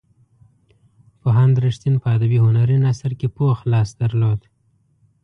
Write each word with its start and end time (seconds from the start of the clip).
پوهاند 1.21 1.55
رښتین 1.65 1.95
په 2.01 2.07
ادبي 2.15 2.39
هنري 2.45 2.77
نثر 2.85 3.11
کې 3.19 3.27
پوخ 3.37 3.57
لاس 3.71 3.89
درلود. 4.01 4.39